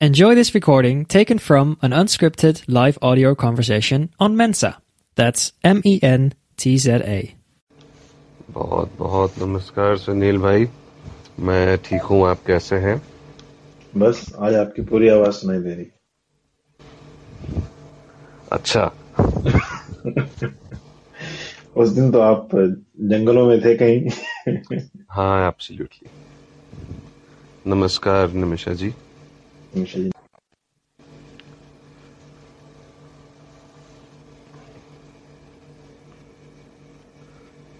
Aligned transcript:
Enjoy 0.00 0.34
this 0.34 0.54
recording 0.54 1.04
taken 1.04 1.38
from 1.38 1.76
an 1.82 1.90
unscripted 1.92 2.62
live 2.66 2.98
audio 3.02 3.34
conversation 3.34 4.08
on 4.18 4.34
Mensa. 4.34 4.78
That's 5.16 5.52
M 5.62 5.82
E 5.84 6.00
N 6.02 6.32
T 6.56 6.78
Z 6.78 7.02
A. 7.06 7.18
बहुत 8.50 8.92
बहुत 8.98 9.34
नमस्कार 9.42 9.96
सुनील 9.96 10.38
भाई 10.38 10.66
मैं 11.48 11.76
ठीक 11.84 12.02
हूँ 12.02 12.26
आप 12.28 12.38
कैसे 12.46 12.76
हैं 12.84 12.96
बस 13.94 14.24
आज 14.38 14.54
आपकी 14.62 14.82
पूरी 14.92 15.08
आवाज़ 15.08 15.34
सुनाई 15.40 15.58
दे 15.58 15.74
रही 15.74 15.86
अच्छा 18.52 18.86
उस 21.76 21.88
दिन 21.98 22.10
तो 22.12 22.20
आप 22.30 22.48
जंगलों 23.12 23.46
में 23.48 23.60
थे 23.64 23.76
कहीं 23.82 24.56
हाँ 25.10 25.46
एब्सोल्युटली 25.48 26.10
नमस्कार 27.66 28.32
निमिषा 28.32 28.72
जी 28.82 28.92
जी 29.76 30.10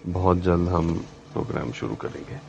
बहुत 0.07 0.37
जल्द 0.37 0.69
हम 0.69 0.93
प्रोग्राम 1.33 1.71
शुरू 1.71 1.95
करेंगे। 1.95 2.39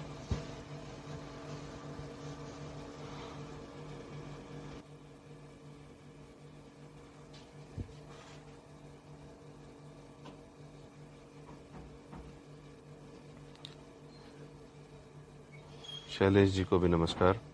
शैलेश 16.19 16.51
जी 16.51 16.65
को 16.65 16.79
भी 16.79 16.89
नमस्कार। 16.89 17.52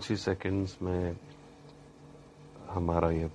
कुछ 0.00 0.10
ही 0.10 0.16
सेकंड्स 0.16 0.78
में 0.82 1.16
हमारा 2.68 3.10
ये 3.10 3.28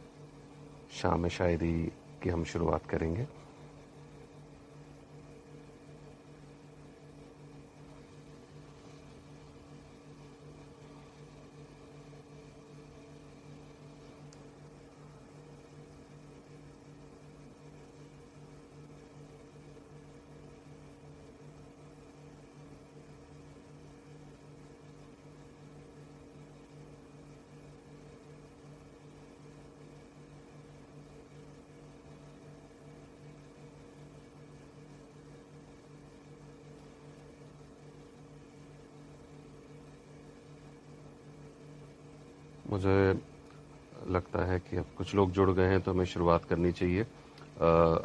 शाम 0.98 1.28
शायरी 1.28 1.94
की 2.24 2.30
हम 2.30 2.44
शुरुआत 2.44 2.86
करेंगे। 2.90 3.26
मुझे 42.66 43.14
लगता 44.10 44.46
है 44.46 44.60
कि 44.60 44.78
अब 44.78 44.86
कुछ 44.98 45.14
लोग 45.16 45.32
जुड़ 45.32 45.50
गए 45.52 45.68
हैं 45.68 45.82
तो 45.82 45.92
हमें 45.92 46.06
शुरुआत 46.06 46.46
करनी 46.46 46.72
चाहिए। 46.72 47.02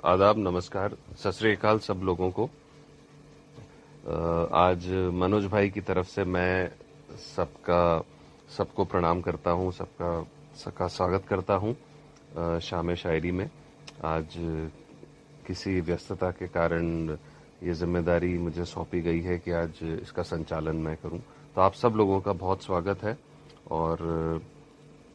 आदाब, 0.06 0.38
नमस्कार। 0.38 0.96
सतरीकाल 1.16 1.78
सब 1.78 2.00
लोगों 2.04 2.30
को। 2.30 2.44
आज 4.54 4.86
मनोज 5.14 5.46
भाई 5.46 5.70
की 5.70 5.80
तरफ़ 5.80 6.06
से 6.06 6.24
मैं 6.26 6.70
सबका, 7.36 8.04
सबको 8.56 8.84
प्रणाम 8.84 9.20
करता 9.20 9.50
हूँ, 9.50 9.72
सबका 9.72 10.26
सबका 10.56 10.86
स्वागत 10.88 11.24
करता 11.28 11.54
हूँ 11.54 11.74
शाम 12.60 12.94
शायरी 12.94 13.30
में। 13.32 13.48
आज 14.04 14.36
किसी 15.46 15.80
व्यस्तता 15.80 16.30
के 16.30 16.46
कारण 16.48 17.16
ये 17.62 17.72
ज़िम्मेदारी 17.74 18.36
मुझे 18.38 18.64
सौंपी 18.64 19.00
गई 19.02 19.20
है 19.20 19.38
कि 19.38 19.50
आज 19.52 19.82
इसका 19.82 20.22
संचालन 20.22 20.76
मैं 20.76 20.96
करूँ। 20.96 21.18
तो 21.56 21.60
आप 21.60 21.74
सब 21.74 21.94
लोगों 21.96 22.20
का 22.20 22.32
बहुत 22.34 22.64
स्वागत 22.64 23.02
है। 23.04 23.18
और 23.70 24.02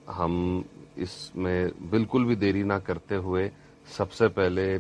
हम 0.09 0.65
इसमें 0.97 1.89
बिल्कुल 1.91 2.25
भी 2.25 2.35
देरी 2.35 2.63
ना 2.63 2.79
करते 2.79 3.15
हुए 3.15 3.51
सबसे 3.97 4.27
पहले 4.27 4.73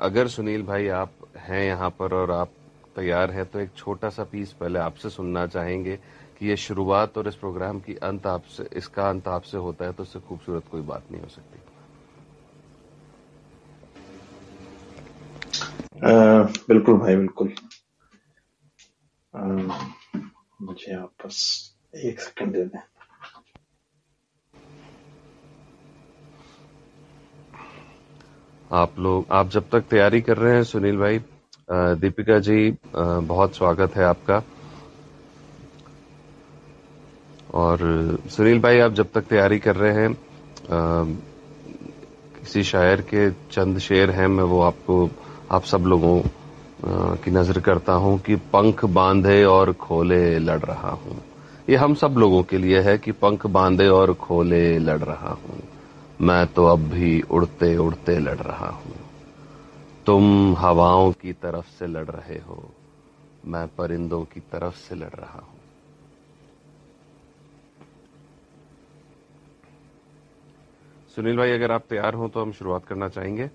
अगर 0.00 0.28
सुनील 0.28 0.62
भाई 0.62 0.88
आप 0.88 1.12
हैं 1.36 1.64
यहाँ 1.64 1.90
पर 1.90 2.14
और 2.14 2.30
आप 2.30 2.52
तैयार 2.96 3.30
हैं 3.30 3.44
तो 3.46 3.58
एक 3.58 3.70
छोटा 3.76 4.08
सा 4.10 4.24
पीस 4.24 4.52
पहले 4.52 4.78
आपसे 4.78 5.10
सुनना 5.10 5.46
चाहेंगे 5.46 5.96
कि 6.38 6.48
ये 6.48 6.56
शुरुआत 6.56 7.18
और 7.18 7.28
इस 7.28 7.34
प्रोग्राम 7.34 7.80
की 7.80 7.94
अंत 7.94 8.26
आपसे 8.26 8.68
इसका 8.72 9.08
अंत 9.10 9.28
आपसे 9.28 9.58
होता 9.58 9.84
है 9.84 9.92
तो 9.92 10.02
इससे 10.02 10.20
खूबसूरत 10.20 10.64
कोई 10.70 10.80
बात 10.80 11.10
नहीं 11.10 11.22
हो 11.22 11.28
सकती। 11.28 11.58
अ, 16.02 16.42
बिल्कुल 16.68 16.98
भाई 16.98 17.16
बिल्कुल। 17.16 17.52
अ, 19.34 19.38
मुझे 20.62 20.94
आप 20.94 21.28
एक 21.94 22.20
सेकंड 22.20 22.52
दे 22.52 22.64
दें 22.64 22.78
आप 28.70 28.98
लोग, 28.98 29.24
आप 29.30 29.48
जब 29.50 29.68
तक 29.70 29.84
तैयारी 29.90 30.20
कर 30.20 30.36
रहे 30.36 30.54
हैं, 30.54 30.62
सुनील 30.64 30.96
भाई 30.96 31.18
दीपिका 31.70 32.38
जी 32.38 32.72
बहुत 32.94 33.56
स्वागत 33.56 33.96
है 33.96 34.04
आपका। 34.04 34.42
और 37.54 37.78
सुनील 38.30 38.60
भाई, 38.60 38.78
आप 38.78 38.92
जब 38.92 39.10
तक 39.14 39.26
तैयारी 39.28 39.58
कर 39.58 39.76
रहे 39.76 39.92
हैं 39.94 40.14
किसी 42.36 42.62
शायर 42.64 43.00
के 43.04 43.30
चंद 43.30 43.78
शेर 43.78 44.10
हैं, 44.10 44.26
मैं 44.28 44.44
वो 44.44 44.60
आपको, 44.62 45.08
आप 45.50 45.64
सब 45.64 45.86
लोगों 45.86 46.20
की 47.16 47.30
नज़र 47.30 47.60
करता 47.60 47.92
हूँ 47.94 48.18
कि 48.20 48.36
पंख 48.54 48.84
बांधे 48.92 49.42
और 49.46 49.72
खोले 49.72 50.38
लड़ 50.38 50.60
रहा 50.60 50.90
हूँ। 50.90 51.20
ये 51.70 51.76
हम 51.76 51.94
सब 51.94 52.14
लोगों 52.18 52.42
के 52.42 52.58
लिए 52.58 52.80
है 52.80 52.98
कि 52.98 53.12
पंख 53.12 53.46
बांधे 53.46 53.86
और 53.88 54.12
खोले 54.14 54.78
लड़ 54.78 54.98
रहा 54.98 55.30
हूँ। 55.30 55.58
मैं 56.20 56.46
तो 56.46 56.64
अब 56.66 56.78
भी 56.78 57.20
उड़ते 57.20 57.76
उड़ते 57.76 58.18
लड़ 58.18 58.38
रहा 58.38 58.68
हूँ। 58.68 58.94
तुम 60.06 60.54
हवाओं 60.56 61.12
की 61.12 61.32
तरफ़ 61.32 61.66
से 61.78 61.86
लड़ 61.86 62.06
रहे 62.06 62.38
हो, 62.38 62.70
मैं 63.46 63.66
परिंदों 63.68 64.24
की 64.24 64.40
तरफ़ 64.40 64.76
से 64.76 64.94
लड़ 64.94 65.14
रहा 65.14 65.38
हूँ। 65.38 65.58
सुनील 71.16 71.36
भाई, 71.36 71.50
अगर 71.50 71.72
आप 71.72 71.84
तैयार 71.90 72.14
हो 72.14 72.28
तो 72.28 72.42
हम 72.42 72.52
शुरुआत 72.52 72.84
करना 72.86 73.08
चाहेंगे। 73.08 73.50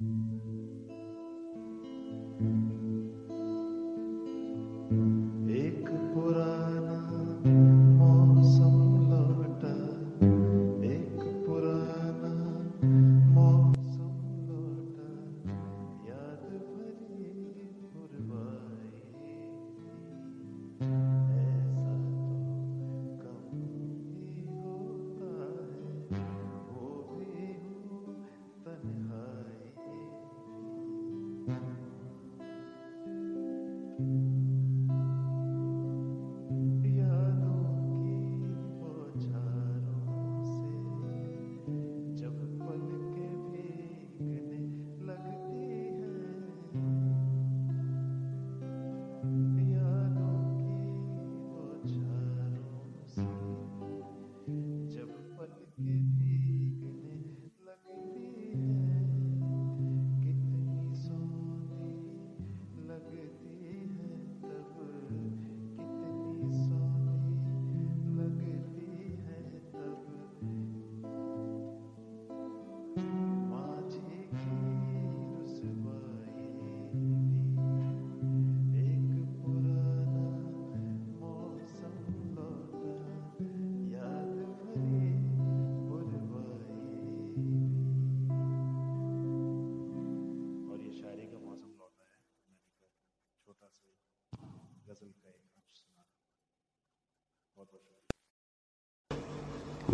एक 0.00 0.53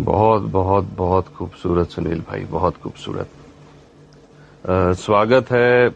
बहुत 0.00 0.42
बहुत 0.42 0.84
बहुत 0.96 1.28
खूबसूरत 1.28 1.88
सुनील 1.88 2.20
भाई 2.20 2.44
बहुत 2.44 2.76
खूबसूरत। 2.76 3.28
स्वागत 4.94 5.50
है 5.50 5.88
अ, 5.88 5.94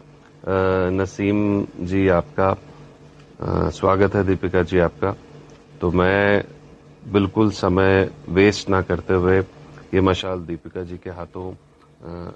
नसीम 0.91 1.39
जी 1.85 2.07
आपका। 2.07 2.49
अ, 3.39 3.69
स्वागत 3.69 4.15
है 4.15 4.23
दीपिका 4.23 4.61
जी 4.63 4.79
आपका। 4.79 5.15
तो 5.81 5.91
मैं 5.91 6.43
बिल्कुल 7.13 7.51
समय 7.51 8.11
वेस्ट 8.29 8.69
ना 8.69 8.81
करते 8.81 9.13
हुए 9.13 9.39
ये 9.93 10.01
मशाल 10.01 10.39
दीपिका 10.39 10.83
जी 10.83 10.97
के 10.97 11.09
हाथों 11.09 11.53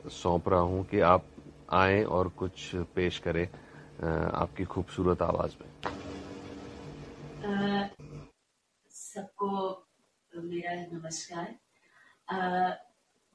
सौंप 0.09 0.49
रहा 0.49 0.59
हूँ 0.59 0.83
कि 0.85 0.99
आप 0.99 1.25
आए 1.73 2.03
और 2.03 2.27
कुछ 2.37 2.75
पेश 2.95 3.19
करें 3.19 3.45
अ, 3.45 4.07
आपकी 4.33 4.65
खूबसूरत 4.65 5.21
आवाज़ 5.21 5.55
में। 5.61 5.69
अ, 7.41 7.89
सबको 10.39 10.49
मेरा 10.49 10.73
नमस्कार। 10.93 11.47
अ, 12.27 12.35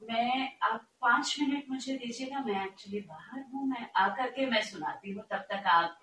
मैं 0.01 0.49
आप 0.63 0.81
पाँच 1.01 1.35
मिनट 1.39 1.63
मुझे 1.71 1.93
दीजिएगा 1.95 2.39
मैं 2.45 2.63
एक्चुअली 2.65 2.99
बाहर 2.99 3.43
हूँ 3.53 3.67
मैं 3.69 3.87
आकर 4.03 4.29
के 4.29 4.45
मैं 4.49 4.61
सुनाती 4.63 5.11
हूँ 5.13 5.23
तब 5.31 5.43
तक 5.51 5.67
आप 5.67 5.99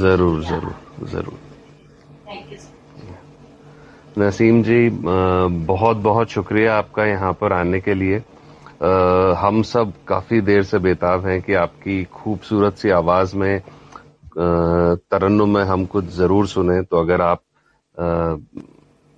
ज़रूर 0.00 0.42
ज़रूर 0.44 1.08
ज़रूर। 1.08 1.38
थैंक 2.28 2.52
यू 2.52 2.58
नसीम 4.18 4.62
जी 4.62 4.88
बहुत 4.92 5.96
बहुत 6.04 6.28
शुक्रिया 6.30 6.76
आपका 6.76 7.04
यहाँ 7.06 7.32
पर 7.40 7.52
आने 7.52 7.80
के 7.80 7.94
लिए। 7.94 8.18
हम 9.40 9.62
सब 9.64 9.92
काफ़ी 10.08 10.40
देर 10.40 10.62
से 10.62 10.78
बेताब 10.78 11.26
हैं 11.26 11.40
कि 11.42 11.54
आपकी 11.56 12.02
खूबसूरत 12.14 12.76
सी 12.78 12.90
आवाज़ 13.00 13.36
में 13.36 13.60
तरन्नुम 14.38 15.54
में 15.54 15.62
हम 15.64 15.84
कुछ 15.94 16.04
ज़रूर 16.16 16.46
सुने 16.48 16.82
तो 16.82 17.00
अगर 17.00 17.20
आप 17.22 17.42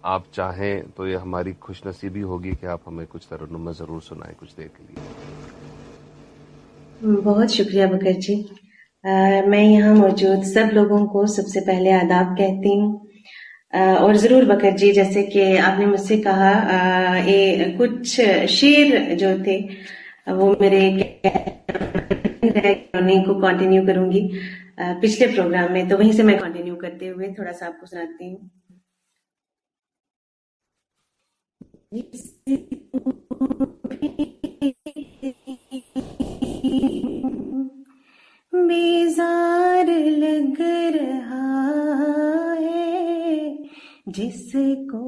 आप 0.05 0.25
चाहें 0.35 0.83
तो 0.97 1.07
ये 1.07 1.17
हमारी 1.17 1.53
खुशनसीबी 1.63 2.21
होगी 2.21 2.51
कि 2.53 2.67
आप 2.67 2.81
हमें 2.87 3.07
कुछ 3.07 3.27
तरन्नुम 3.31 3.73
ज़रूर 3.73 4.01
सुनाएँ 4.03 4.35
कुछ 4.35 4.55
देर 4.55 4.67
के 4.77 4.83
लिए। 4.85 4.97
बहुत 7.23 7.51
शुक्रिया 7.51 7.87
बकर 7.87 8.13
जी। 8.21 8.35
अ, 9.05 9.09
मैं 9.49 9.63
यहाँ 9.63 9.95
मौजूद 9.95 10.43
सब 10.45 10.71
लोगों 10.75 11.05
को 11.07 11.27
सबसे 11.27 11.61
पहले 11.61 11.91
आदाब 11.93 12.37
कहती 12.39 12.77
हूँ। 12.79 12.89
और 13.75 14.17
ज़रूर 14.17 14.45
बकर 14.45 14.77
जी 14.77 14.91
जैसे 14.93 15.23
कि 15.23 15.57
आपने 15.59 15.87
मुझसे 15.87 16.17
कहा 16.19 16.51
अ, 16.53 17.17
ये 17.27 17.71
कुछ 17.79 18.21
शेर 18.51 19.15
जो 19.15 19.29
थे 19.47 19.59
वो 20.31 20.51
मेरे 20.61 20.81
उन्हीं 22.95 23.23
को 23.25 23.35
कंटिन्यू 23.43 23.83
करूँगी 23.87 24.21
पिछले 24.81 25.27
प्रोग्राम 25.27 25.73
में। 25.73 25.89
तो 25.89 25.97
वहीं 25.97 26.13
से 26.13 26.23
मैं 26.23 26.39
कंटिन्यू 26.39 26.75
करते 26.77 27.07
हुए 27.07 27.29
थोड़ा 27.39 27.53
सा 27.53 27.67
आपको 27.67 27.87
सुनाती 27.87 28.31
हूँ। 28.31 28.51
बेजार 38.55 39.87
लग 40.19 40.61
रहा 40.97 41.73
है 42.53 43.57
जिसको 44.09 45.03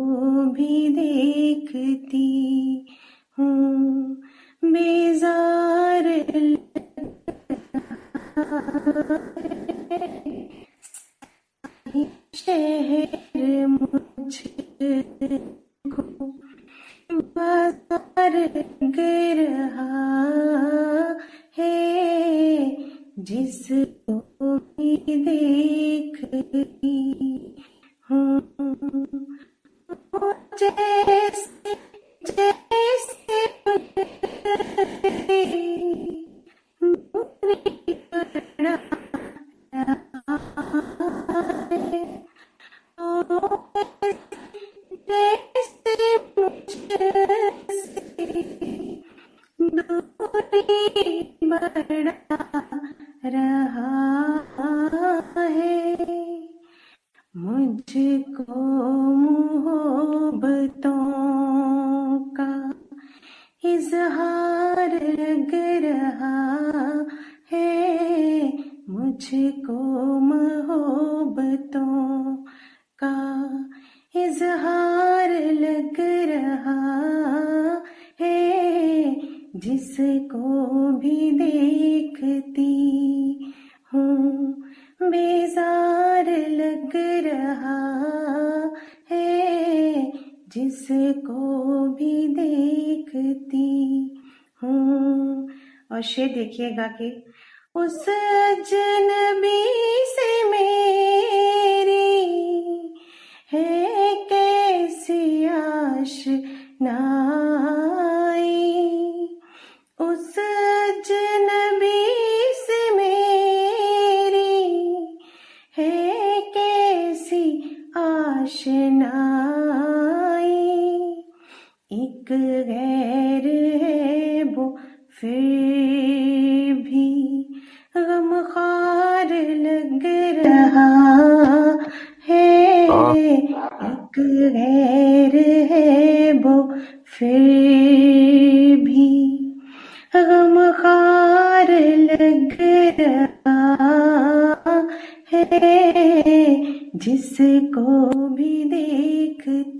भी 0.52 0.88
देखती 0.88 2.26
हूँ। 3.38 4.16
बेजार 4.64 6.08
शहर 12.34 13.66
मुझको 13.66 15.12
बाज़ार 17.12 18.36
लग 18.56 18.98
रहा 19.38 19.88
है। 21.58 21.70
जिसको 23.18 24.16
भी 24.58 24.96
देखती 25.24 26.96
हूँ 28.10 28.40
वो 30.14 30.32
जैसे 30.58 31.74
जैसे 32.26 33.38
दूरी 36.82 37.60
बढ़ा 51.44 51.84
रहा 51.90 52.71
शेर 96.72 96.88
देखिएगा 96.88 97.11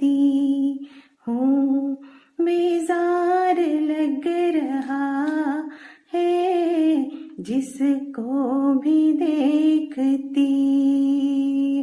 देखती 0.01 0.89
हूँ। 1.29 1.97
बेजार 2.41 3.57
लग 3.61 4.23
रहा 4.27 5.69
है 6.15 7.11
जिसको 7.41 8.75
भी 8.75 9.13
देखती 9.13 10.51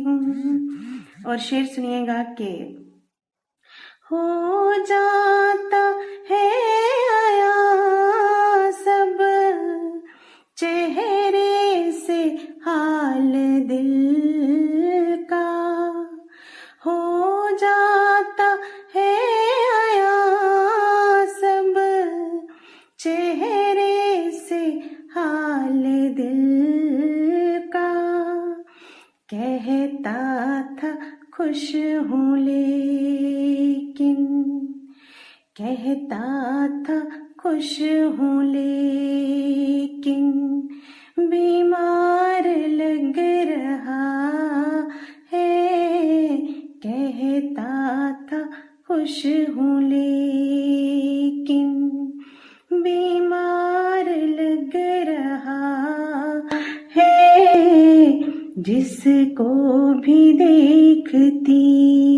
हूँ। 0.07 0.69
और 1.27 1.37
शेर 1.37 1.65
सुनिएगा 1.65 2.23
के 2.23 2.79
हो 4.11 4.73
जाता 4.83 5.83
है 6.33 6.68
खुश 31.49 31.75
हूँ 31.75 32.37
लेकिन 32.39 34.15
कहता 35.57 36.19
था 36.83 36.99
खुश 37.39 37.81
हूँ 38.19 38.43
लेकिन 38.43 40.23
बीमार 41.19 42.49
लग 42.67 43.19
रहा 43.49 44.05
है। 45.33 46.37
कहता 46.85 47.73
था 48.11 48.43
खुश 48.87 49.25
हूँ 49.25 49.81
लेकिन 49.83 51.67
बीमार 52.73 54.05
लग 54.21 54.71
रहा 55.09 55.63
है। 56.95 57.19
जिसको 58.59 59.49
भी 59.93 60.33
देखती 60.33 61.38
हूँ 61.49 62.08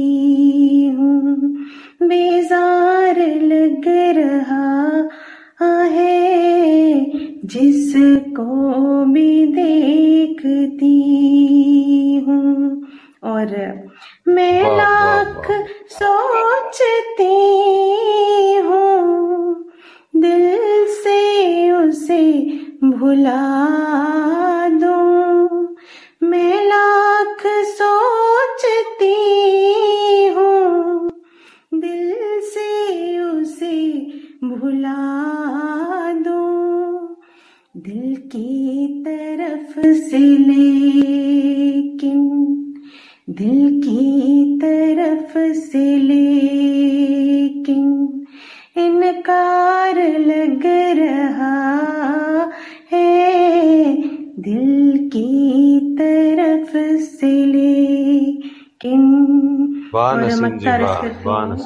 जी 60.39 60.71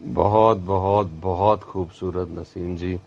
बहुत 0.00 0.58
बहुत 0.58 1.06
बहुत 1.22 1.62
खूबसूरत 1.62 2.28
नसीम 2.38 2.76
जी। 2.76 2.98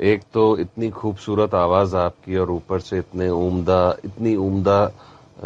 एक 0.00 0.22
तो 0.32 0.42
इतनी 0.58 0.88
खूबसूरत 0.90 1.54
आवाज़ 1.54 1.96
आपकी 1.96 2.36
और 2.36 2.50
ऊपर 2.50 2.80
से 2.80 2.98
इतने 2.98 3.28
उम्दा 3.28 3.78
इतनी 4.04 4.34
उम्दा 4.36 4.78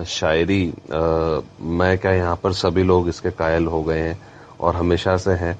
शायरी 0.06 0.62
अ, 0.70 1.42
मैं 1.60 1.96
क्या 1.98 2.12
यहाँ 2.12 2.36
पर 2.42 2.52
सभी 2.52 2.82
लोग 2.82 3.08
इसके 3.08 3.30
कायल 3.30 3.66
हो 3.66 3.82
गए 3.82 3.98
हैं 4.00 4.18
और 4.60 4.76
हमेशा 4.76 5.16
से 5.16 5.32
हैं। 5.42 5.56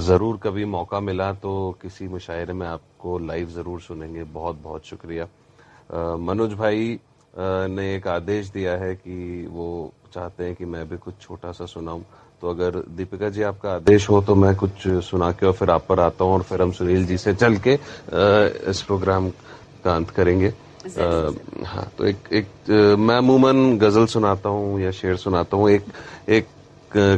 ज़रूर 0.00 0.36
कभी 0.42 0.64
मौका 0.64 1.00
मिला 1.00 1.32
तो 1.32 1.54
किसी 1.82 2.08
मुशायरे 2.08 2.52
में 2.52 2.66
आपको 2.66 3.18
लाइव 3.18 3.48
ज़रूर 3.50 3.80
सुनेंगे। 3.80 4.24
बहुत 4.24 4.60
बहुत 4.62 4.84
शुक्रिया। 4.86 5.26
मनोज 6.18 6.54
भाई 6.54 6.94
अ, 6.94 7.66
ने 7.68 7.94
एक 7.94 8.06
आदेश 8.08 8.48
दिया 8.50 8.76
है 8.76 8.94
कि 8.94 9.46
वो 9.50 9.92
चाहते 10.14 10.44
हैं 10.44 10.54
कि 10.54 10.64
मैं 10.64 10.88
भी 10.88 10.96
कुछ 10.96 11.14
छोटा 11.20 11.52
सा 11.52 11.66
सुनाऊं। 11.66 12.02
तो 12.44 12.50
अगर 12.50 12.76
दीपिका 12.96 13.28
जी 13.32 13.42
आपका 13.42 13.70
आदेश 13.72 14.08
हो 14.10 14.20
तो 14.20 14.34
मैं 14.36 14.54
कुछ 14.56 14.86
सुना 15.04 15.30
के 15.32 15.46
और 15.46 15.52
फिर 15.56 15.70
आप 15.70 15.84
पर 15.88 16.00
आता 16.00 16.24
हूँ 16.24 16.32
और 16.32 16.42
फिर 16.44 16.62
हम 16.62 16.72
सुनील 16.76 17.06
जी 17.06 17.16
से 17.18 17.32
चल 17.34 17.56
के 17.66 17.74
इस 18.70 18.82
प्रोग्राम 18.86 19.28
का 19.84 19.94
अंत 19.94 20.10
करेंगे। 20.10 20.48
हाँ 21.64 21.86
तो 21.98 22.06
एक 22.06 22.28
एक 22.32 22.68
मैं 23.00 23.16
अमूमन 23.16 23.78
गज़ल 23.78 24.06
सुनाता 24.06 24.48
हूँ 24.48 24.80
या 24.80 24.90
शेर 24.90 25.16
सुनाता 25.16 25.56
हूँ। 25.56 25.70
एक 25.70 25.84
एक 26.28 26.46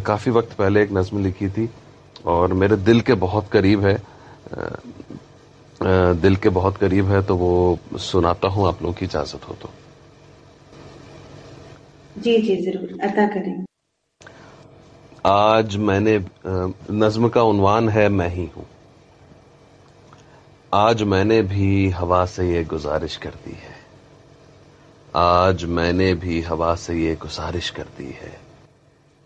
काफ़ी 0.06 0.30
वक्त 0.30 0.52
पहले 0.58 0.82
एक 0.82 0.92
नज्म 0.92 1.24
लिखी 1.24 1.48
थी 1.50 1.68
और 2.24 2.52
मेरे 2.54 2.76
दिल 2.86 3.00
के 3.02 3.14
बहुत 3.26 3.50
करीब 3.52 3.84
है। 3.86 3.98
दिल 6.22 6.36
के 6.36 6.48
बहुत 6.54 6.76
करीब 6.78 7.10
है 7.10 7.26
तो 7.26 7.36
वो 7.36 7.78
सुनाता 8.06 8.48
हूँ 8.48 8.68
आप 8.68 8.82
लोगों 8.82 8.94
की 8.94 9.04
इजाज़त 9.04 9.48
हो 9.48 9.56
तो। 9.62 9.70
जी 12.16 12.38
जी 12.42 12.62
ज़रूर 12.62 12.98
अता 13.02 13.26
करें 13.28 13.65
आज 15.26 15.76
मैंने 15.76 16.24
नज्म 16.90 17.28
का 17.28 17.42
उन्वान 17.42 17.88
है, 17.88 18.08
मैं 18.08 18.28
ही 18.28 18.46
हूँ। 18.56 18.66
आज 20.74 21.02
मैंने 21.02 21.42
भी 21.42 21.90
हवा 21.90 22.26
से 22.26 22.54
ये 22.54 22.64
गुजारिश 22.64 23.16
कर 23.16 23.30
दी 23.30 23.50
है। 23.50 23.74
आज 25.16 25.64
मैंने 25.64 26.14
भी 26.14 26.40
हवा 26.40 26.74
से 26.74 26.94
ये 26.94 27.14
गुजारिश 27.16 27.70
कर 27.70 27.82
दी 27.82 28.04
है। 28.04 28.40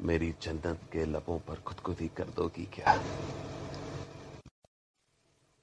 मेरी 0.02 0.34
जन्नत 0.42 0.80
के 0.92 1.04
लबों 1.04 1.38
पर 1.38 1.54
खुदकुदी 1.66 2.10
कर 2.16 2.24
दोगी 2.24 2.68
क्या? 2.74 2.98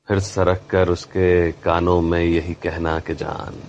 फिर 0.07 0.19
सरक 0.19 0.61
कर 0.69 0.89
उसके 0.89 1.51
कानों 1.51 2.01
में 2.01 2.23
यही 2.23 2.53
कहना 2.53 2.99
कि 2.99 3.15
जान, 3.15 3.61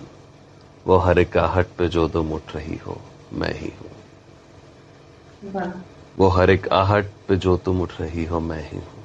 वो 0.87 0.97
हर 0.97 1.19
एक 1.19 1.37
आहट 1.37 1.67
पे 1.77 1.87
जो 1.87 2.07
तुम 2.07 2.33
उठ 2.33 2.55
रही 2.55 2.77
हो, 2.77 3.01
मैं 3.33 3.53
ही 3.59 3.73
हूँ। 3.81 3.91
वो 6.17 6.27
हर 6.27 6.49
एक 6.49 6.67
आहट 6.67 7.05
पे 7.27 7.35
जो 7.35 7.57
तुम 7.57 7.81
उठ 7.81 8.01
रही 8.01 8.25
हो, 8.25 8.39
मैं 8.39 8.71
ही 8.71 8.77
हूँ। 8.77 9.03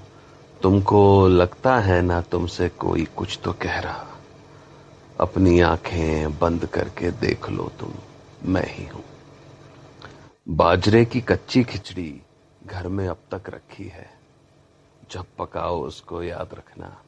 तुमको 0.62 1.28
लगता 1.28 1.78
है 1.78 2.02
ना 2.02 2.20
तुमसे 2.20 2.68
कोई 2.68 3.04
कुछ 3.04 3.40
तो 3.44 3.52
कह 3.52 3.78
रहा। 3.78 4.06
अपनी 5.20 5.60
आँखें 5.60 6.38
बंद 6.38 6.66
करके 6.66 7.10
देख 7.10 7.50
लो 7.50 7.72
तुम, 7.80 7.92
मैं 8.44 8.66
ही 8.66 8.86
हूँ। 8.86 9.04
बाजरे 10.48 11.04
की 11.04 11.20
कच्ची 11.20 11.64
खिचड़ी 11.64 12.22
घर 12.66 12.88
में 12.88 13.08
अब 13.08 13.18
तक 13.34 13.50
रखी 13.50 13.84
है। 13.84 14.10
जब 15.10 15.24
पकाओ 15.38 15.80
उसको 15.80 16.22
याद 16.22 16.48
रखना, 16.52 16.98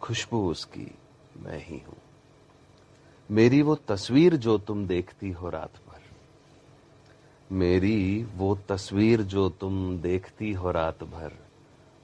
खुशबू 0.00 0.50
उसकी, 0.50 0.94
मैं 1.42 1.66
ही 1.66 1.82
हूँ। 1.86 1.96
मेरी 3.30 3.62
वो 3.62 3.74
तस्वीर 3.74 4.36
जो 4.36 4.58
तुम 4.58 4.86
देखती 4.86 5.30
हो 5.30 5.50
रात 5.50 5.70
भर 5.87 5.87
मेरी 7.52 8.28
वो 8.36 8.58
तस्वीर 8.68 9.22
जो 9.22 9.48
तुम 9.48 9.98
देखती 9.98 10.52
हो 10.52 10.70
रात 10.70 11.04
भर, 11.04 11.32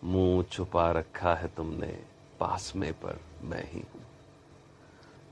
मुँह 0.04 0.42
छुपा 0.42 0.90
रखा 0.90 1.34
है 1.34 1.48
तुमने, 1.48 2.04
पास 2.40 2.72
में 2.76 2.92
पर 2.92 3.20
मैं 3.42 3.72
ही 3.72 3.80
हूँ। 3.80 4.02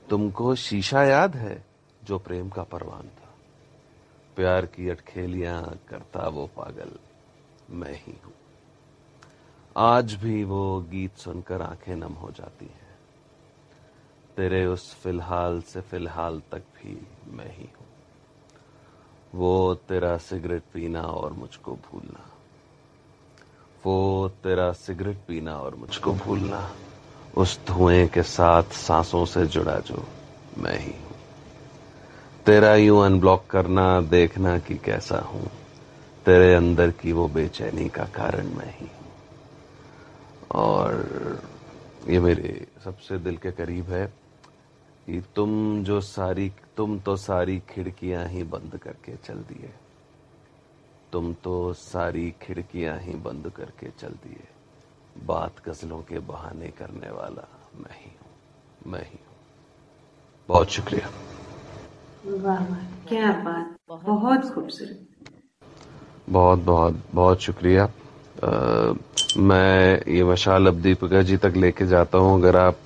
तुमको 0.09 0.55
शीशा 0.55 1.03
याद 1.03 1.35
है 1.35 1.65
जो 2.03 2.19
प्रेम 2.19 2.49
का 2.49 2.63
परवान 2.63 3.01
था? 3.01 3.33
प्यार 4.35 4.65
की 4.65 4.89
अटखेलियाँ 4.89 5.79
करता 5.89 6.27
वो 6.27 6.47
पागल, 6.47 6.91
मैं 7.69 7.93
ही 7.93 8.17
हूँ। 8.25 8.33
आज 9.77 10.13
भी 10.13 10.43
वो 10.43 10.81
गीत 10.81 11.17
सुनकर 11.17 11.61
आँखें 11.61 11.95
नम 11.95 12.13
हो 12.13 12.31
जाती 12.31 12.65
हैं। 12.65 12.97
तेरे 14.37 14.65
उस 14.65 14.95
फ़िलहाल 14.95 15.61
से 15.61 15.81
फ़िलहाल 15.81 16.41
तक 16.51 16.59
भी 16.59 17.07
मैं 17.27 17.57
ही 17.57 17.63
हूँ। 17.63 17.82
वो 19.35 19.75
तेरा 19.75 20.17
सिगरेट 20.17 20.61
पीना 20.73 21.01
और 21.01 21.33
मुझको 21.33 21.71
भूलना। 21.71 22.29
वो 23.85 24.29
तेरा 24.43 24.71
सिगरेट 24.71 25.17
पीना 25.27 25.55
और 25.55 25.75
मुझको 25.75 26.13
भूलना। 26.13 26.75
उस 27.37 27.59
धुएँ 27.67 28.07
के 28.07 28.23
साथ 28.23 28.63
सांसों 28.63 29.25
से 29.25 29.45
जुड़ा 29.45 29.79
जो 29.79 30.07
मैं 30.57 30.79
ही 30.79 30.91
हूँ। 30.91 31.15
तेरा 32.45 32.75
यूँ 32.75 33.05
अनब्लॉक 33.05 33.45
करना, 33.49 34.01
देखना 34.01 34.59
कि 34.59 34.77
कैसा 34.77 35.17
हूँ। 35.17 35.51
तेरे 36.25 36.53
अंदर 36.53 36.91
की 36.91 37.11
वो 37.11 37.27
बेचैनी 37.27 37.89
का 37.89 38.03
कारण 38.03 38.47
मैं 38.47 38.77
ही 38.79 38.85
हूँ। 38.85 39.13
और 40.51 41.03
ये 42.07 42.19
मेरे 42.19 42.67
सबसे 42.83 43.17
दिल 43.17 43.37
के 43.37 43.51
करीब 43.51 43.89
है। 43.89 44.22
कि 45.05 45.21
तुम 45.35 45.83
जो 45.83 46.01
सारी 46.01 46.51
तुम 46.77 46.99
तो 46.99 47.15
सारी 47.15 47.59
खिड़कियाँ 47.69 48.25
ही 48.25 48.43
बंद 48.43 48.77
करके 48.77 49.15
चल 49.15 49.33
दिए। 49.33 49.69
तुम 51.11 51.33
तो 51.33 51.73
सारी 51.73 52.33
खिड़कियाँ 52.41 52.99
ही 52.99 53.13
बंद 53.13 53.49
करके 53.49 53.89
चल 53.99 54.09
दिए। 54.09 54.47
बात 55.25 55.55
गजलों 55.65 56.01
के 56.01 56.19
बहाने 56.19 56.67
करने 56.67 57.11
वाला 57.11 57.47
मैं 57.75 57.95
ही 57.99 58.11
हूँ 58.21 58.91
मैं 58.91 59.03
ही 59.03 59.19
हूँ। 59.27 59.35
बहुत 60.49 60.69
शुक्रिया। 60.69 61.09
वाह 62.25 62.67
वाह 62.67 62.85
क्या 63.07 63.31
बात। 63.31 63.75
बहुत 63.89 64.53
खूबसूरत। 64.53 65.07
बहुत 66.29 66.59
बहुत 66.59 67.03
बहुत 67.13 67.39
शुक्रिया। 67.39 67.89
मैं 69.37 70.11
ये 70.11 70.23
मशाल 70.23 70.67
अब 70.67 70.81
दीपिका 70.81 71.21
जी 71.21 71.37
तक 71.37 71.53
लेके 71.55 71.85
जाता 71.85 72.17
हूँ। 72.17 72.39
अगर 72.39 72.55
आप 72.55 72.83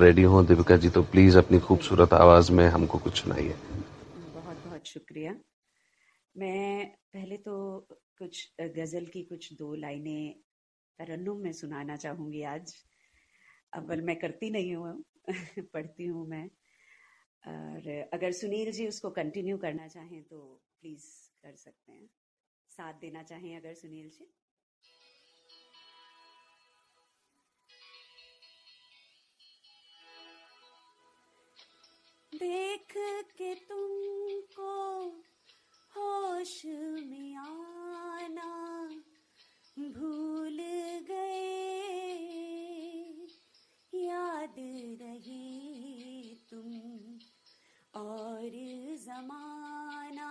रेडी 0.00 0.22
हो 0.22 0.42
दीपिका 0.42 0.76
जी 0.76 0.88
तो 0.88 1.02
प्लीज़ 1.02 1.38
अपनी 1.38 1.58
खूबसूरत 1.58 2.12
आवाज़ 2.12 2.52
में 2.52 2.68
हमको 2.68 2.98
कुछ 2.98 3.22
सुनाइए। 3.22 3.54
बहुत 4.34 4.56
बहुत 4.66 4.86
शुक्रिया। 4.86 5.34
मैं 6.36 6.86
पहले 7.12 7.36
तो 7.36 7.86
कुछ 8.18 8.54
गज़ल 8.60 9.04
की 9.04 9.22
कुछ 9.22 9.52
दो 9.52 9.74
लाइनें 9.74 10.34
तरन्नुम 10.98 11.38
में 11.38 11.52
सुनाना 11.52 11.96
चाहूँगी 11.96 12.42
आज। 12.42 12.74
अव्वल 13.72 14.00
मैं 14.00 14.16
करती 14.16 14.50
नहीं 14.50 14.74
हूँ, 14.74 15.04
पढ़ती 15.74 16.06
हूँ 16.06 16.28
मैं। 16.28 16.48
और 17.44 18.10
अगर 18.12 18.32
सुनील 18.32 18.72
जी 18.72 18.88
उसको 18.88 19.10
कंटिन्यू 19.10 19.56
करना 19.58 19.88
चाहें 19.88 20.22
तो 20.22 20.62
प्लीज़ 20.80 21.04
कर 21.42 21.54
सकते 21.56 21.92
हैं। 21.92 22.10
साथ 22.68 22.92
देना 22.92 23.22
चाहें 23.22 23.56
अगर 23.56 23.74
सुनील 23.74 24.08
जी? 24.08 24.32
देख 32.36 32.92
के 33.38 33.54
तुमको 33.54 34.72
होश 35.96 36.62
में 36.66 37.36
आना 37.36 38.52
भूल 39.78 40.58
गए। 41.10 41.56
याद 43.94 44.54
रहे 45.02 46.34
तुम 46.50 46.70
और 48.02 48.50
जमाना 49.06 50.30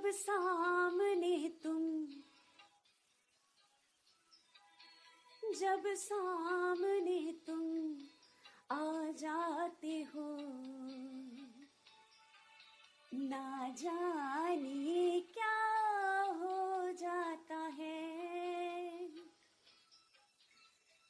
जब 0.00 0.10
सामने 0.10 1.48
तुम। 1.62 2.06
जब 5.54 5.82
सामने 5.86 7.32
तुम 7.46 7.62
आ 8.76 9.10
जाते 9.12 9.94
हो, 10.02 10.28
ना 13.14 13.68
जानिए 13.68 15.20
क्या 15.20 16.22
हो 16.32 16.92
जाता 16.92 17.58
है। 17.78 18.28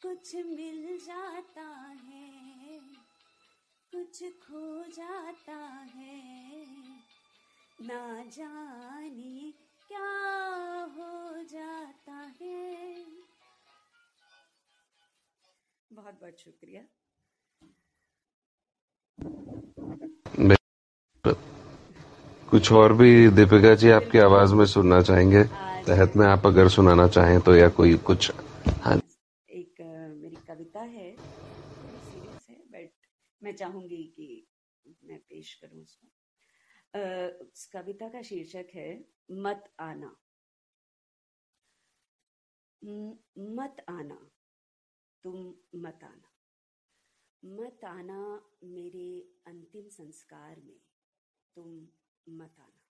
कुछ 0.03 0.35
मिल 0.37 0.98
जाता 1.07 1.68
है, 2.07 2.81
कुछ 3.92 4.22
खो 4.22 4.85
जाता 4.85 5.59
है। 5.94 6.10
ना 7.81 8.25
जानिए 8.33 9.51
क्या 9.88 10.09
हो 10.97 11.43
जाता 11.43 12.16
है। 12.40 13.05
बहुत 15.90 16.19
बहुत 16.21 16.40
शुक्रिया। 16.40 16.83
कुछ 22.51 22.73
और 22.73 22.93
भी 22.93 23.29
दीपिका 23.31 23.75
जी 23.75 23.90
आपकी 23.90 24.19
आवाज़ 24.19 24.55
में 24.55 24.64
सुनना 24.66 25.01
चाहेंगे? 25.03 25.45
तहत 25.87 26.16
में 26.16 26.27
आप 26.27 26.47
अगर 26.47 26.69
सुनाना 26.69 27.07
चाहें 27.09 27.40
तो 27.40 27.55
या 27.57 27.69
कोई 27.69 27.95
कुछ। 28.07 28.31
हाँ 28.83 28.97
एक 29.51 29.81
मेरी 30.23 30.37
कविता 30.49 30.81
है 30.81 31.11
सीरियस 31.16 32.47
है 32.51 32.57
बट 32.57 32.90
मैं 33.43 33.57
चाहूँगी 33.57 34.03
कि 34.16 34.47
मैं 35.05 35.19
पेश 35.19 35.55
करूँ 35.55 35.83
उसको। 35.83 36.19
उस 36.94 37.66
कविता 37.66 38.09
का 38.09 38.22
शीर्षक 38.22 38.66
है, 38.74 39.05
मत 39.31 39.72
आना। 39.81 40.16
मत 43.38 43.76
आना, 43.88 44.31
तुम 45.24 45.55
मत 45.74 46.00
आना। 46.05 46.33
मत 47.44 47.85
आना 47.85 48.50
मेरे 48.64 49.35
अंतिम 49.46 49.88
संस्कार 49.88 50.61
में, 50.61 50.81
तुम 51.55 51.88
मत 52.29 52.61
आना। 52.61 52.87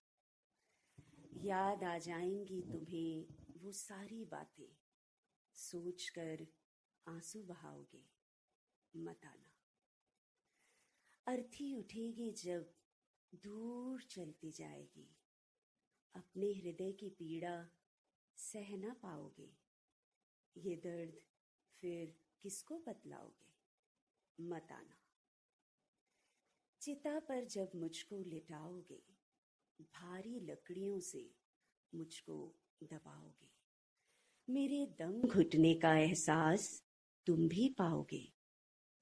याद 1.45 1.85
आ 1.85 1.99
जाएँगी 1.99 2.63
तुम्हें 2.63 3.27
वो 3.63 3.73
सारी 3.73 4.25
बातें, 4.25 4.77
सोचकर 5.55 6.47
आँसू 7.09 7.43
बहाओगे, 7.43 8.05
मत 8.97 9.27
आना। 9.27 9.51
अर्थी 11.27 11.75
उठेगी 11.75 12.31
जब 12.33 12.80
दूर 13.35 14.03
चलती 14.03 14.53
जाएगी। 14.53 15.17
अपने 16.15 16.47
हृदय 16.47 16.93
की 16.93 17.11
पीड़ा 17.11 17.69
सह 18.37 18.77
ना 18.77 18.95
पाओगे। 18.95 19.57
ये 20.57 20.77
दर्द 20.77 21.21
फिर 21.81 22.21
किसको 22.43 22.79
बतलाओगे? 22.79 23.51
मत 24.41 24.69
आना। 24.73 24.97
चिता 26.81 27.21
पर 27.21 27.45
जब 27.45 27.71
मुझको 27.75 28.23
लिटाओगे, 28.23 29.03
भारी 29.81 30.41
लकड़ियों 30.41 31.01
से 31.01 31.35
मुझको 31.95 32.55
दबाओगे। 32.83 33.51
मेरे 34.51 34.87
दम 34.87 35.23
घुटने 35.23 35.75
का 35.75 35.95
एहसास 35.95 36.85
तुम 37.27 37.49
भी 37.49 37.69
पाओगे। 37.69 38.33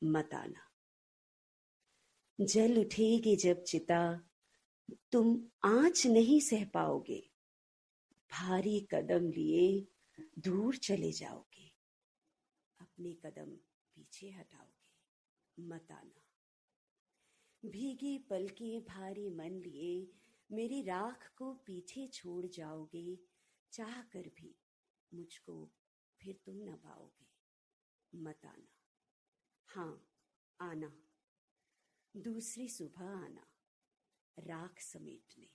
मत 0.05 0.35
आना। 0.35 0.68
जल 2.41 2.81
उठेगी 2.81 3.37
जब 3.37 3.63
चिता। 3.63 4.31
तुम 5.13 5.49
आँच 5.65 6.07
नहीं 6.07 6.41
सह 6.41 6.65
पाओगे। 6.65 7.31
भारी 8.33 8.89
कदम 8.91 9.31
लिए 9.31 9.89
दूर 10.39 10.77
चले 10.77 11.13
जाओगे। 11.13 11.73
अपने 12.81 13.13
कदम 13.13 13.51
पीछे 13.95 14.31
हटाओगे। 14.31 14.79
मत 15.63 15.93
आना। 15.93 16.21
भीगी 17.69 18.19
पलकें 18.19 18.85
भारी 18.85 19.31
मन 19.31 19.51
लिए 19.51 20.13
मेरी 20.53 20.83
राख 20.83 21.35
को 21.37 21.53
पीछे 21.53 22.07
छोड़ 22.07 22.47
जाओगे। 22.47 23.19
चाह 23.73 24.03
कर 24.03 24.29
भी 24.29 24.59
मुझको 25.15 25.73
फिर 26.21 26.41
तुम 26.47 26.57
न 26.57 26.77
पाओगे। 26.77 27.27
मत 28.15 28.47
आना। 28.47 28.73
हाँ 29.67 30.09
आना। 30.61 31.08
दूसरी 32.19 32.69
सुबह 32.69 33.05
आना, 33.05 33.47
राख 34.39 34.81
समेटने, 34.81 35.49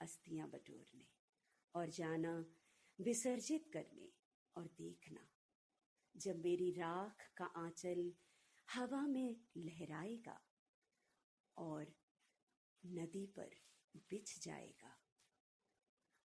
अस्थियाँ 0.00 0.48
बटोरने 0.48 1.06
और 1.74 1.90
जाना 1.90 2.46
विसर्जित 3.00 3.66
करने 3.72 4.12
और 4.56 4.66
देखना। 4.66 5.28
जब 6.16 6.38
मेरी 6.44 6.70
राख 6.70 7.30
का 7.36 7.44
आंचल 7.44 8.12
हवा 8.68 9.06
में 9.06 9.40
लहराएगा 9.56 10.40
और 11.56 11.94
नदी 12.86 13.26
पर 13.26 13.50
बिछ 14.10 14.38
जाएगा, 14.44 14.94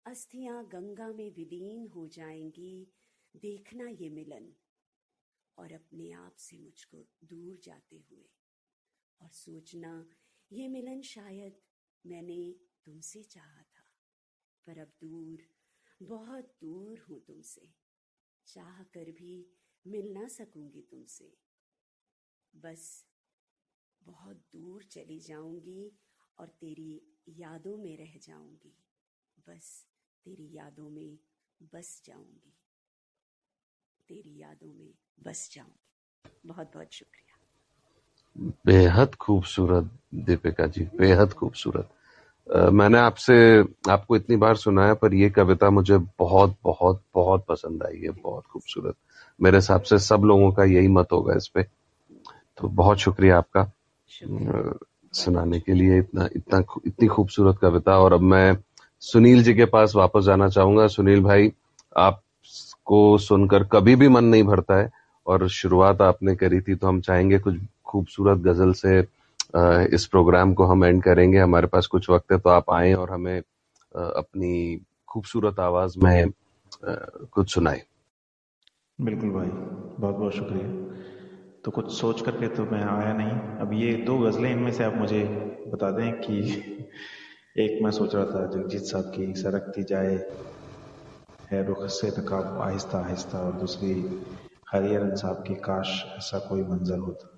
अस्थियाँ 0.07 0.67
गंगा 0.67 1.09
में 1.09 1.31
विलीन 1.31 1.89
हो 1.89 2.07
जाएँगी, 2.09 2.93
देखना 3.37 3.89
ये 3.89 4.11
मिलन 4.11 4.53
और 5.59 5.73
अपने 5.73 6.13
आप 6.13 6.37
से 6.37 6.59
मुझको 6.59 7.07
दूर 7.25 7.61
जाते 7.65 7.97
हुए। 7.97 8.42
और 9.23 9.29
सोचना, 9.29 10.09
ये 10.53 10.69
मिलन 10.69 11.03
शायद 11.03 11.61
मैंने 12.07 12.55
तुमसे 12.85 13.23
चाहा 13.23 13.63
था, 13.63 13.85
पर 14.67 14.79
अब 14.79 14.93
दूर, 15.01 15.39
बहुत 16.03 16.45
दूर 16.45 16.99
हूँ 16.99 17.25
तुमसे। 17.25 17.75
चाह 18.47 18.83
कर 18.83 19.11
भी 19.11 19.51
मिल 19.87 20.13
ना 20.13 20.29
सकूँगी 20.29 20.83
तुमसे। 20.83 21.37
बस 22.57 23.07
बहुत 24.03 24.37
दूर 24.37 24.85
चली 24.85 25.21
जाऊँगी 25.21 25.93
और 26.39 26.49
तेरी 26.49 27.03
यादों 27.29 27.77
में 27.77 27.97
रह 27.97 28.19
जाऊँगी। 28.19 28.79
बस 29.49 29.87
तेरी 30.25 30.57
यादों 30.57 30.91
में 30.91 31.19
बस 31.63 32.03
जाऊँगी। 32.07 32.57
तेरी 34.09 34.39
यादों 34.39 34.73
में 34.75 34.95
बस 35.21 35.51
जाऊँगी। 35.53 35.89
बहुत 36.47 36.73
बहुत 36.75 36.93
शुक्रिया। 36.93 37.22
बेहद 38.66 39.14
खूबसूरत 39.14 39.90
दीपिका 40.27 40.66
जी 40.66 40.88
बेहद 40.99 41.33
खूबसूरत। 41.33 41.88
मैंने 42.73 42.99
आपसे 42.99 43.35
आपको 43.90 44.16
इतनी 44.16 44.37
बार 44.37 44.57
सुनाया 44.57 44.95
पर 44.95 45.14
ये 45.14 45.29
कविता 45.31 45.71
मुझे 45.71 45.99
बहुत 46.18 46.55
बहुत 46.64 47.03
बहुत 47.14 47.45
पसंद 47.49 47.83
आई 47.83 48.01
है 48.01 48.11
बहुत 48.12 48.45
खूबसूरत। 48.45 48.95
मेरे 49.40 49.57
हिसाब 49.57 49.83
से 49.83 49.99
सब 49.99 50.23
लोगों 50.25 50.51
का 50.53 50.64
यही 50.64 50.88
मत 50.88 51.12
होगा 51.12 51.35
इस 51.37 51.49
पे। 51.49 51.62
तो 51.62 52.68
बहुत 52.71 52.99
शुक्रिया 52.99 53.38
आपका 53.38 53.71
शुक्रिया। 54.11 54.73
सुनाने 55.14 55.61
के 55.61 55.73
लिए 55.73 55.99
इतना 55.99 56.29
इतना 56.37 56.62
इतनी 56.87 57.09
खूबसूरत 57.09 57.59
कविता। 57.62 57.99
और 57.99 58.12
अब 58.12 58.21
मैं 58.23 58.57
सुनील 59.03 59.42
जी 59.42 59.55
के 59.55 59.64
पास 59.66 59.95
वापस 59.97 60.25
जाना 60.25 60.49
चाहूँगा। 60.49 60.87
सुनील 60.88 61.23
भाई 61.23 61.53
आपको 61.97 63.18
सुनकर 63.18 63.64
कभी 63.64 63.97
भी 63.97 64.09
मन 64.09 64.25
नहीं 64.25 64.42
भरता 64.45 64.79
है 64.79 64.90
और 65.27 65.49
शुरुआत 65.51 66.01
आपने 66.03 66.35
करी 66.37 66.61
थी 66.61 66.75
तो 66.75 66.87
हम 66.87 67.01
चाहेंगे 67.01 67.38
कुछ 67.38 67.57
खूबसूरत 67.93 68.39
गज़ल 68.39 68.73
से 68.83 68.99
इस 69.95 70.07
प्रोग्राम 70.07 70.55
को 70.55 70.65
हम 70.65 70.85
एंड 70.85 71.03
करेंगे। 71.03 71.39
हमारे 71.39 71.67
पास 71.67 71.87
कुछ 71.87 72.11
वक्त 72.11 72.33
है 72.33 72.39
तो 72.39 72.51
आप 72.51 72.71
आए 72.71 72.93
और 72.95 73.11
हमें 73.11 73.39
अपनी 73.39 74.55
खूबसूरत 75.09 75.61
आवाज़ 75.61 75.99
में 75.99 76.31
कुछ 77.33 77.55
सुनाए। 77.55 77.83
बिल्कुल 78.99 79.31
भाई, 79.31 79.49
बहुत 79.49 80.15
बहुत 80.17 80.35
शुक्रिया। 80.35 80.69
तो 81.65 81.71
कुछ 81.71 81.91
सोच 81.93 82.21
करके 82.21 82.49
तो 82.49 82.65
मैं 82.65 82.83
आया 82.85 83.13
नहीं। 83.13 83.59
अब 83.59 83.73
ये 83.73 83.93
दो 84.07 84.19
गज़लें 84.19 84.51
इनमें 84.51 84.73
से 84.73 84.85
आप 84.85 84.95
मुझे 84.95 85.23
बता 85.69 85.91
दें 85.91 86.13
कि 86.21 86.39
एक 87.59 87.83
मैं 87.83 87.91
सोच 87.91 88.15
रहा 88.15 88.25
था, 88.25 88.47
जगजीत 88.47 88.83
साहब 88.83 89.13
की 89.17 89.35
सरकती 89.35 89.83
जाए, 89.83 90.15
है 91.51 91.65
रुख 91.67 91.87
से 91.91 92.09
रकाब 92.09 92.61
आहिस्ता 92.61 92.99
आहिस्ता, 92.99 93.39
और 93.39 93.53
दूसरी 93.53 93.93
हरिहरन 94.73 95.15
साहब 95.17 95.45
की 95.47 95.55
काश, 95.55 95.91
ऐसा 96.19 96.39
कोई 96.49 96.63
मंजर 96.63 96.99
होता। 96.99 97.32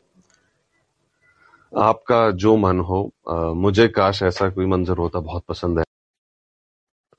आपका 1.79 2.31
जो 2.31 2.57
मन 2.57 2.81
हो 2.81 3.13
अ, 3.29 3.35
मुझे 3.35 3.89
काश 3.89 4.23
ऐसा 4.23 4.49
कोई 4.51 4.67
मंजर 4.67 4.97
होता 4.97 5.21
बहुत 5.21 5.45
पसंद 5.49 5.79
है। 5.79 5.85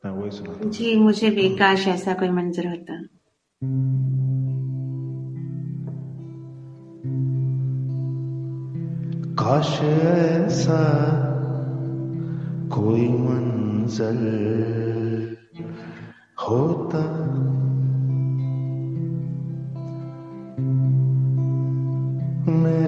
मैं 0.05 0.11
वही 0.11 0.31
सुनाता 0.31 0.69
जी 0.69 0.95
मुझे 0.95 1.29
भी 1.29 1.49
काश 1.55 1.87
ऐसा 1.87 2.13
कोई 2.13 2.29
मंजर 2.29 2.67
होता। 2.67 3.01
काश 9.39 9.81
ऐसा 9.81 10.81
कोई 12.75 13.07
मंजर 13.07 14.15
होता। 16.49 17.03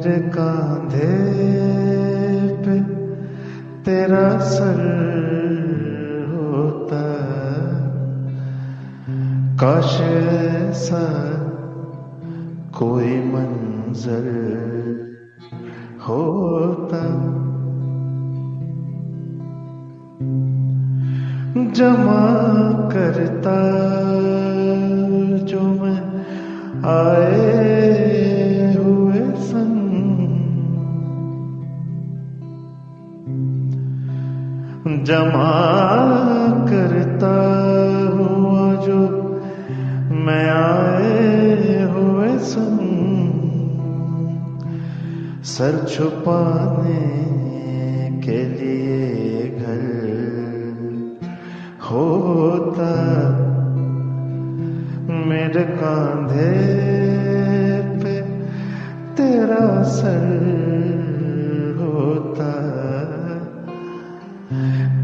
मेरे 0.07 0.19
कांधे 0.29 1.07
पे 2.63 2.75
तेरा 3.83 4.27
सर 4.39 4.79
होता 6.31 7.01
काश 9.61 9.99
ऐसा 10.01 11.03
कोई 12.79 13.17
मंजर 13.33 14.29
होता। 16.07 17.03
जमा 21.77 22.21
करता 22.93 23.57
जो 25.45 25.61
मैं 25.81 25.99
आए 26.91 27.86
जमा 35.07 35.51
करता 36.69 37.35
हुआ 38.13 38.63
जो 38.85 38.97
मैं 40.25 40.47
आए 40.49 41.77
हुए 41.91 42.31
सुन। 42.47 42.75
सर 45.43 45.77
छुपाने 45.89 46.99
के 48.21 48.43
लिए 48.49 49.47
घर 49.61 50.05
होता 51.81 52.91
मेरे 55.29 55.63
कांधे 55.79 56.51
पे 58.03 58.21
तेरा 59.15 59.67
सर 59.93 60.66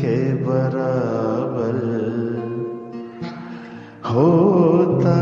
के 0.00 0.34
बराबर 0.34 1.76
होता 4.10 5.16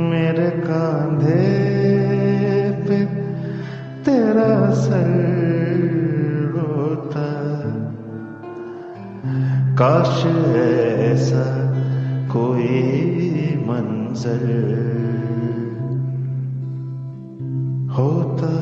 मेरे 0.00 0.50
कांधे 0.50 1.42
पे 2.88 3.04
तेरा 4.04 4.70
सर 4.70 5.10
होता। 6.56 7.28
काश 9.74 10.26
ऐसा 10.56 11.57
मंजर 13.68 14.44
होता 17.96 18.52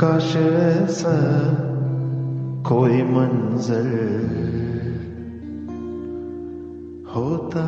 काश 0.00 0.36
ऐसा 0.36 1.14
कोई 2.68 3.02
मंजर 3.02 3.88
होता। 7.16 7.64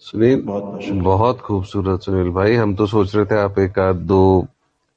सुनील 0.00 0.42
बहुत 0.42 0.62
बहुत 0.64 1.02
बहुत 1.02 1.40
खूबसूरत 1.40 2.00
सुनील 2.00 2.30
भाई। 2.30 2.54
हम 2.54 2.74
तो 2.74 2.86
सोच 2.86 3.14
रहे 3.16 3.24
थे 3.24 3.38
आप 3.38 3.58
एक 3.58 3.78
आध 3.78 3.96
दो 4.06 4.46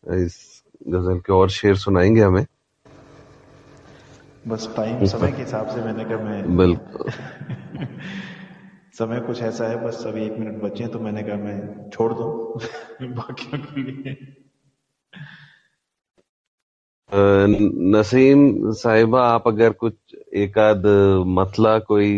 इस 0.03 0.63
गज़ल 0.89 1.19
के 1.19 1.33
और 1.33 1.49
शेर 1.49 1.75
सुनाएँगे 1.75 2.21
हमें। 2.21 2.45
बस 4.47 4.67
टाइम 4.77 5.05
समय 5.05 5.31
के 5.31 5.41
हिसाब 5.41 5.67
से 5.67 5.81
मैंने 5.81 6.03
कहा 6.05 6.17
मैं 6.17 6.57
बिल्कुल। 6.57 7.11
समय 8.97 9.19
कुछ 9.19 9.41
ऐसा 9.41 9.67
है 9.67 9.83
बस 9.85 10.03
अभी 10.07 10.25
एक 10.25 10.37
मिनट 10.39 10.61
बचे 10.63 10.87
तो 10.87 10.99
मैंने 10.99 11.23
कहा 11.23 11.35
मैं 11.37 11.89
छोड़ 11.89 12.13
दूँ। 12.13 12.29
बाकियों 13.15 13.61
के 13.65 13.81
लिए। 13.91 14.15
नसीम 17.95 18.71
साहिबा 18.73 19.21
आप 19.27 19.47
अगर 19.47 19.71
कुछ 19.73 20.15
एक 20.35 20.57
आध 20.57 20.85
मतला 21.37 21.77
कोई 21.79 22.11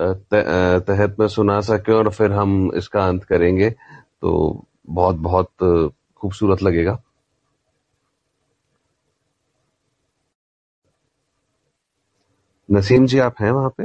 तहत 0.00 1.16
में 1.20 1.26
सुना 1.28 1.60
सके 1.60 1.92
और 1.92 2.10
फिर 2.10 2.32
हम 2.32 2.70
इसका 2.76 3.06
अंत 3.08 3.24
करेंगे 3.24 3.70
तो 3.70 4.32
बहुत 4.90 5.16
बहुत 5.16 5.50
खूबसूरत 6.20 6.62
लगेगा। 6.62 6.98
नसीम 12.70 13.06
जी 13.06 13.18
आप 13.18 13.34
हैं 13.40 13.50
वहाँ 13.52 13.70
पे? 13.78 13.84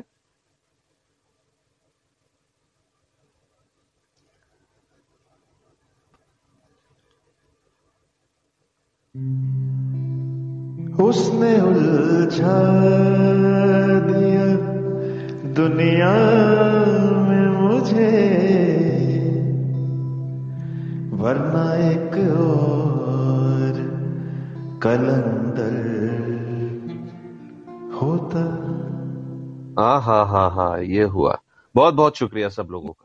ये 30.93 31.03
हुआ 31.03 31.43
बहुत 31.75 31.95
बहुत 31.95 32.17
शुक्रिया 32.17 32.49
सब 32.49 32.69
लोगों 32.71 32.93
का 32.93 33.05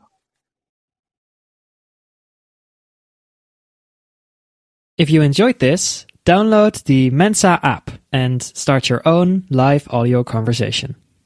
If 4.96 5.10
you 5.10 5.22
enjoyed 5.22 5.58
this, 5.58 6.06
download 6.24 6.84
the 6.84 7.10
Mensa 7.10 7.58
app 7.64 7.90
and 8.12 8.40
start 8.40 8.88
your 8.88 9.02
own 9.04 9.42
live 9.50 9.88
audio 9.90 10.22
conversation. 10.22 10.94